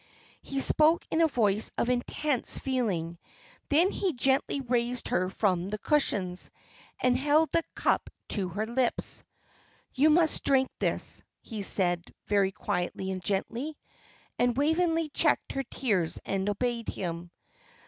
[0.41, 3.19] He spoke in a voice of intense feeling;
[3.69, 6.49] then he gently raised her from the cushions,
[6.99, 9.23] and held the cup to her lips.
[9.93, 13.77] "You must drink this," he said, very quietly and gently.
[14.39, 17.29] And Waveney checked her tears and obeyed him.